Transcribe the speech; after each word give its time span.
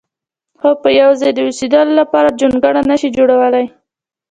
خو 0.59 0.69
په 0.81 0.89
یو 0.99 1.09
ځای 1.19 1.31
د 1.35 1.39
اوسېدلو 1.47 1.93
لپاره 2.01 2.35
جونګړه 2.39 2.81
نه 2.89 2.95
شي 3.01 3.09
جوړولی. 3.17 3.65